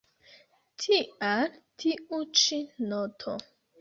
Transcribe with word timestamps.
Tial 0.83 1.45
tiu 1.83 2.23
ĉi 2.41 2.59
noto. 2.95 3.37